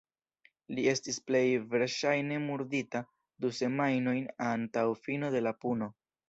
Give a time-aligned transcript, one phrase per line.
[0.77, 1.41] Li estis plej
[1.73, 3.03] verŝajne murdita
[3.45, 5.93] du semajnojn antaŭ fino de la puno.